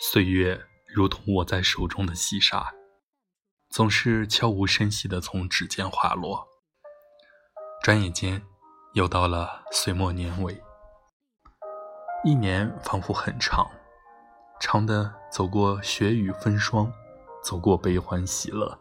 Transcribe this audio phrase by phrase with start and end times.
[0.00, 2.72] 岁月如同握在手中的细沙，
[3.68, 6.46] 总是悄无声息地从指尖滑落。
[7.82, 8.40] 转眼间，
[8.94, 10.62] 又到了岁末年尾。
[12.24, 13.68] 一年仿佛很长，
[14.60, 16.92] 长的走过雪雨风霜，
[17.42, 18.78] 走过悲欢喜乐，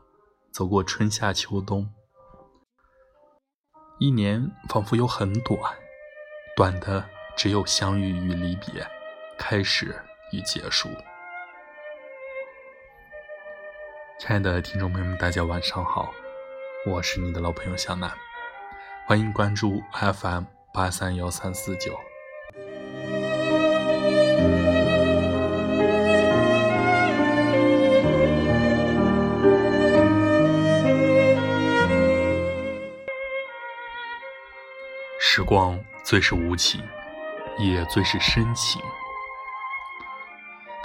[0.54, 1.92] 走过春夏秋冬。
[3.98, 5.60] 一年仿佛又很短，
[6.56, 8.88] 短的只有相遇与离别，
[9.36, 10.00] 开始。
[10.32, 10.90] 与结束。
[14.20, 16.12] 亲爱的听众朋友们，大家晚上好，
[16.86, 18.12] 我是你的老朋友小南，
[19.06, 21.98] 欢迎关注 FM 八三幺三四九。
[35.20, 36.82] 时光最是无情，
[37.60, 38.82] 也最是深情。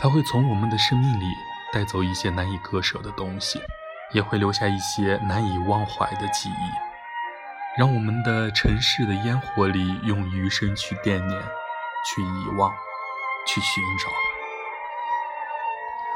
[0.03, 1.27] 它会从我们的生命里
[1.73, 3.63] 带走一些难以割舍的东西，
[4.11, 11.41] 也会留下一些难以忘怀的记忆，让我们的尘世的烟火里用余生去惦念、
[12.05, 12.69] 去遗忘、
[13.47, 14.11] 去寻找。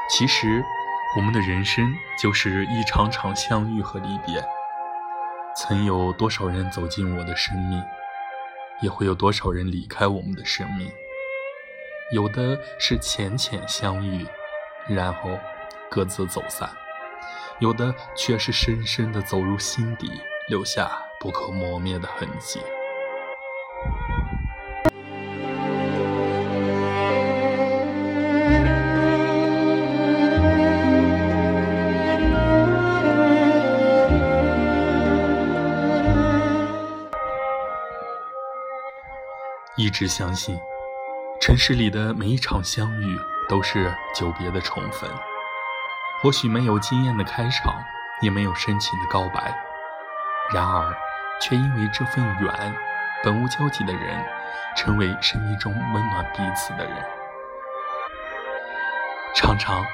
[0.09, 0.61] 其实，
[1.15, 4.43] 我们的人生就是一场场相遇和离别。
[5.55, 7.81] 曾有多少人走进我的生命，
[8.81, 10.91] 也会有多少人离开我们的生命。
[12.09, 14.25] 有的是浅浅相遇，
[14.87, 15.37] 然后
[15.89, 16.69] 各自走散；
[17.59, 20.09] 有的却是深深的走入心底，
[20.47, 22.61] 留下不可磨灭的痕迹。
[39.75, 40.57] 一直相信。
[41.47, 45.09] 城市里的每一场相遇都是久别的重逢，
[46.21, 47.81] 或许没有惊艳的开场，
[48.19, 49.57] 也没有深情的告白，
[50.53, 50.93] 然而，
[51.39, 52.75] 却因为这份缘，
[53.23, 54.21] 本无交集的人，
[54.75, 56.93] 成为生命中温暖彼此的人。
[59.33, 59.85] 常常，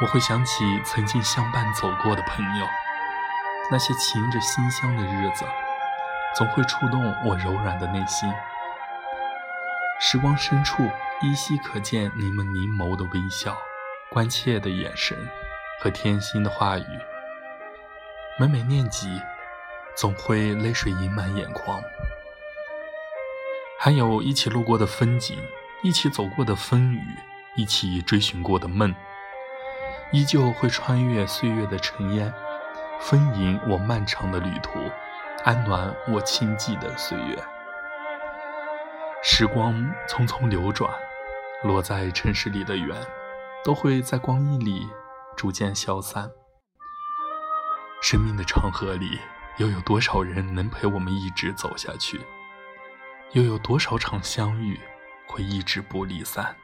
[0.00, 2.66] 我会想起曾经相伴走过的朋友，
[3.70, 5.44] 那些情着馨香的日子，
[6.34, 8.32] 总会触动我柔软的内心。
[10.06, 10.82] 时光深处，
[11.22, 13.56] 依稀可见你们凝眸的微笑、
[14.10, 15.16] 关切的眼神
[15.80, 16.84] 和贴心的话语。
[18.38, 19.18] 每每念及，
[19.96, 21.82] 总会泪水盈满眼眶。
[23.80, 25.38] 还有一起路过的风景，
[25.82, 27.00] 一起走过的风雨，
[27.56, 28.94] 一起追寻过的梦，
[30.12, 32.30] 依旧会穿越岁月的尘烟，
[33.00, 34.78] 丰盈我漫长的旅途，
[35.44, 37.42] 安暖我清寂的岁月。
[39.26, 39.72] 时光
[40.06, 40.92] 匆匆流转，
[41.62, 42.94] 落在尘世里的缘，
[43.64, 44.86] 都会在光阴里
[45.34, 46.30] 逐渐消散。
[48.02, 49.18] 生命的长河里，
[49.56, 52.20] 又有多少人能陪我们一直走下去？
[53.32, 54.78] 又有多少场相遇
[55.26, 56.54] 会一直不离散？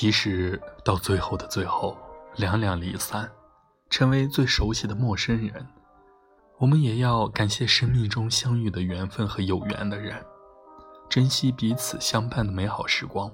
[0.00, 1.94] 即使到最后的最后，
[2.36, 3.30] 两两离散，
[3.90, 5.66] 成为最熟悉的陌生人，
[6.56, 10.16] 我们也要感谢生命中相遇的缘分和有缘的人，
[11.10, 13.30] 珍惜彼此相伴的美好时光。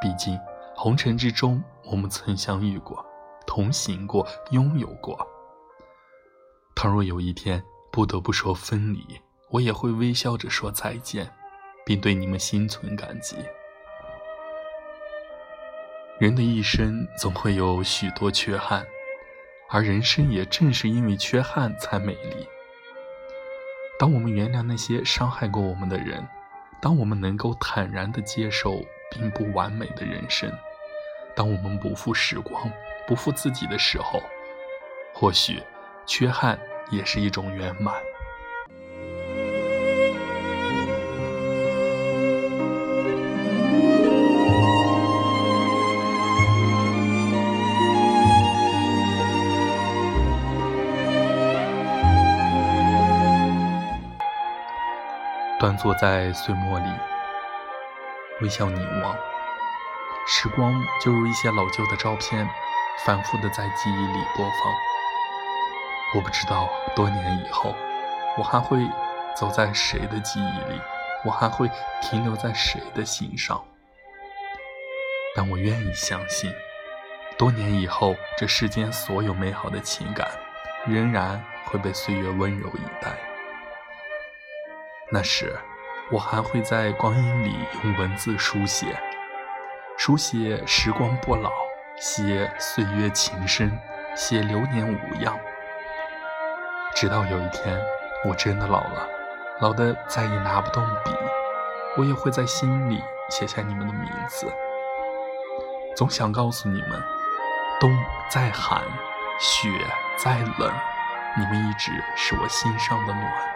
[0.00, 0.36] 毕竟，
[0.74, 3.06] 红尘之中，我们曾相遇过，
[3.46, 5.16] 同行过，拥有过。
[6.74, 9.06] 倘若有一天不得不说分离，
[9.50, 11.32] 我也会微笑着说再见，
[11.84, 13.36] 并对你们心存感激。
[16.18, 18.86] 人的一生总会有许多缺憾，
[19.68, 22.48] 而人生也正是因为缺憾才美丽。
[23.98, 26.26] 当我们原谅那些伤害过我们的人，
[26.80, 30.50] 当我们能够坦然地接受并不完美的人生，
[31.34, 32.72] 当我们不负时光、
[33.06, 34.22] 不负自己的时候，
[35.12, 35.62] 或许
[36.06, 36.58] 缺憾
[36.90, 37.94] 也是一种圆满。
[55.66, 56.86] 端坐在岁末里，
[58.40, 59.16] 微笑凝望，
[60.24, 60.72] 时光
[61.02, 62.48] 就如一些老旧的照片，
[63.04, 64.72] 反复的在记忆里播放。
[66.14, 67.74] 我不知道多年以后，
[68.38, 68.78] 我还会
[69.34, 70.80] 走在谁的记忆里，
[71.24, 71.68] 我还会
[72.00, 73.60] 停留在谁的心上。
[75.34, 76.48] 但我愿意相信，
[77.36, 80.30] 多年以后，这世间所有美好的情感，
[80.86, 83.18] 仍然会被岁月温柔以待。
[85.08, 85.56] 那时，
[86.10, 87.54] 我还会在光阴里
[87.84, 88.86] 用文字书写，
[89.96, 91.52] 书写时光不老，
[91.96, 93.70] 写岁月情深，
[94.16, 95.38] 写流年无恙。
[96.96, 97.80] 直到有一天，
[98.24, 99.08] 我真的老了，
[99.60, 101.12] 老的再也拿不动笔，
[101.96, 103.00] 我也会在心里
[103.30, 104.52] 写下你们的名字。
[105.94, 107.00] 总想告诉你们，
[107.78, 107.96] 冬
[108.28, 108.82] 再寒，
[109.38, 109.68] 雪
[110.16, 110.72] 再冷，
[111.38, 113.55] 你们一直是我心上的暖。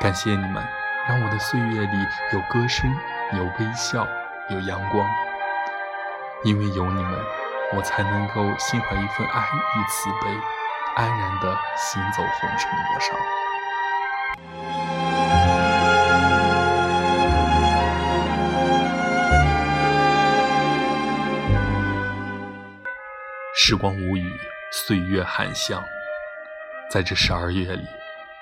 [0.00, 0.64] 感谢你们，
[1.08, 1.98] 让我的岁月里
[2.32, 2.88] 有歌声，
[3.32, 4.06] 有微笑，
[4.48, 5.04] 有阳光。
[6.44, 7.20] 因为有你们，
[7.74, 10.30] 我才能够心怀一份爱与慈悲。
[10.94, 13.16] 安然地行走红尘陌上。
[23.52, 24.32] 时光无语，
[24.70, 25.82] 岁月含香。
[26.88, 27.84] 在这十二月里，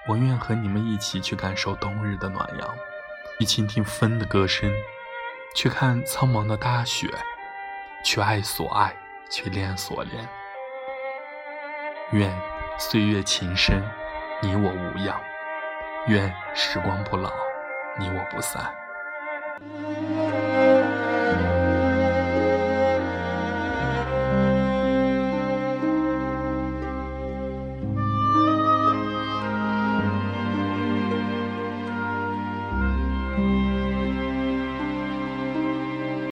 [0.08, 2.74] 我愿和你们一起去感受冬日的暖阳，
[3.40, 4.72] 去倾听风的歌声，
[5.54, 7.08] 去看苍茫的大雪，
[8.04, 8.94] 去爱所爱，
[9.28, 10.28] 去恋所恋。
[12.12, 12.32] 愿
[12.78, 13.82] 岁月情深，
[14.40, 15.16] 你我无恙；
[16.06, 17.32] 愿时光不老，
[17.98, 18.72] 你我不散。